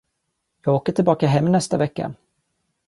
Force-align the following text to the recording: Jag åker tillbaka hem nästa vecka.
Jag 0.63 0.75
åker 0.75 0.93
tillbaka 0.93 1.27
hem 1.27 1.51
nästa 1.51 1.77
vecka. 1.77 2.13